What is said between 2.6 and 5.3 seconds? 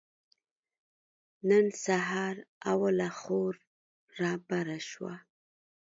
اوله خور رابره شوه.